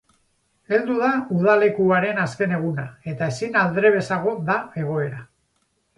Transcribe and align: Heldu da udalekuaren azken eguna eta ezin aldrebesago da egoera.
Heldu 0.71 0.95
da 1.01 1.09
udalekuaren 1.35 2.21
azken 2.23 2.57
eguna 2.57 2.87
eta 3.13 3.27
ezin 3.35 3.61
aldrebesago 3.65 4.35
da 4.49 4.57
egoera. 4.87 5.21